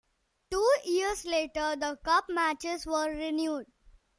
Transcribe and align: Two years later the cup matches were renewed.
Two 0.49 0.67
years 0.83 1.25
later 1.25 1.75
the 1.75 1.95
cup 2.03 2.25
matches 2.27 2.87
were 2.87 3.11
renewed. 3.11 3.67